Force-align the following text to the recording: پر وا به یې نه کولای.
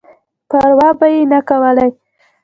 پر 0.49 0.69
وا 0.77 0.89
به 0.99 1.07
یې 1.13 1.21
نه 1.31 1.39
کولای. 1.49 1.89